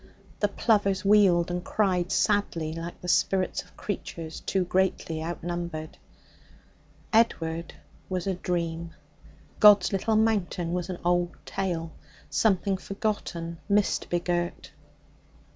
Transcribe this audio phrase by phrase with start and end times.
[0.39, 5.95] The plovers wheeled and cried sadly like the spirits of creatures too greatly outnumbered.
[7.13, 7.75] Edward
[8.09, 8.95] was a dream;
[9.59, 11.91] God's Little Mountain was an old tale
[12.31, 14.71] something forgotten, mist begirt.